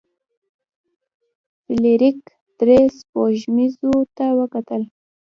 [1.63, 2.19] فلیریک
[2.59, 4.81] درې سپوږمیو ته وکتل.